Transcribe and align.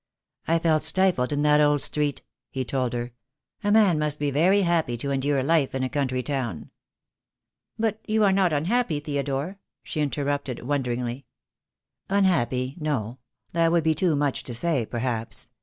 "I 0.47 0.57
felt 0.57 0.81
stifled 0.81 1.31
in 1.31 1.43
that 1.43 1.61
old 1.61 1.83
street," 1.83 2.23
he 2.49 2.65
told 2.65 2.93
her. 2.93 3.11
"A 3.63 3.71
man 3.71 3.99
must 3.99 4.17
be 4.17 4.31
very 4.31 4.63
happy 4.63 4.97
to 4.97 5.11
endure 5.11 5.43
life 5.43 5.75
in 5.75 5.83
a 5.83 5.89
country 5.89 6.23
town." 6.23 6.71
"But 7.77 7.99
you 8.07 8.23
are 8.23 8.31
not 8.33 8.51
unhappy, 8.51 8.99
Theodore?" 8.99 9.59
she 9.83 10.01
inter 10.01 10.23
rupted, 10.25 10.63
wonderingly. 10.63 11.27
"Unhappy— 12.09 12.77
no, 12.79 13.19
that 13.53 13.71
would 13.71 13.83
be 13.83 13.93
too 13.93 14.15
much 14.15 14.41
to 14.45 14.55
say, 14.55 14.87
per 14.87 14.97
haps. 14.97 15.51